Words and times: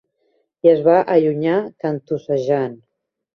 I 0.67 0.71
es 0.71 0.79
va 0.87 0.95
allunyar 1.15 1.59
cantussejant. 1.85 2.75